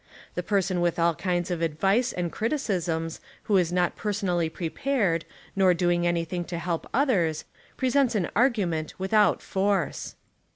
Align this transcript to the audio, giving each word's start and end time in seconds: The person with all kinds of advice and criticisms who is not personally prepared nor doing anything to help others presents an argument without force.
The 0.33 0.41
person 0.41 0.81
with 0.81 0.97
all 0.97 1.13
kinds 1.13 1.51
of 1.51 1.61
advice 1.61 2.11
and 2.11 2.31
criticisms 2.31 3.19
who 3.43 3.57
is 3.57 3.71
not 3.71 3.95
personally 3.95 4.49
prepared 4.49 5.25
nor 5.55 5.75
doing 5.75 6.07
anything 6.07 6.43
to 6.45 6.57
help 6.57 6.89
others 6.91 7.45
presents 7.77 8.15
an 8.15 8.31
argument 8.35 8.95
without 8.97 9.43
force. 9.43 10.15